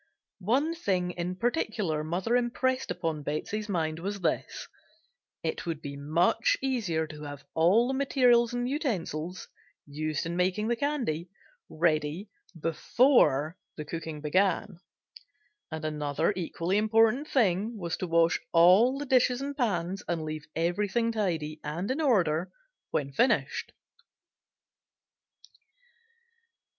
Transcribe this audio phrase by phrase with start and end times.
[0.39, 4.67] One thing in particular mother impressed upon Betsey's mind was this:
[5.43, 9.47] it would be much easier to have all the materials and utensils,
[9.85, 11.29] used in making the candy,
[11.69, 14.79] ready, before the cooking began;
[15.69, 20.47] and another equally important thing was to wash all the dishes and pans and leave
[20.55, 22.51] everything tidy and in order
[22.89, 23.71] when finished.